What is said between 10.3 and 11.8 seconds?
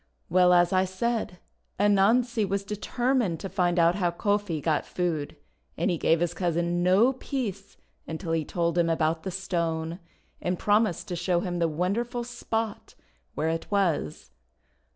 and promised to show him the